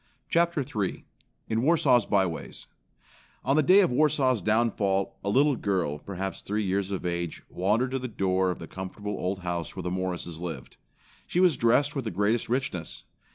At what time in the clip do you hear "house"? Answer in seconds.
9.41-9.75